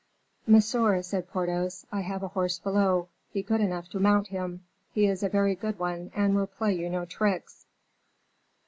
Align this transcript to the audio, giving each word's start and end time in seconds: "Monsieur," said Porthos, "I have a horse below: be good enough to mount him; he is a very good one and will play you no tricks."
"Monsieur," 0.47 1.03
said 1.03 1.29
Porthos, 1.29 1.85
"I 1.91 2.01
have 2.01 2.23
a 2.23 2.29
horse 2.29 2.57
below: 2.57 3.09
be 3.33 3.43
good 3.43 3.61
enough 3.61 3.87
to 3.89 3.99
mount 3.99 4.29
him; 4.29 4.63
he 4.91 5.05
is 5.05 5.21
a 5.21 5.29
very 5.29 5.53
good 5.53 5.77
one 5.77 6.09
and 6.15 6.33
will 6.35 6.47
play 6.47 6.73
you 6.73 6.89
no 6.89 7.05
tricks." 7.05 7.67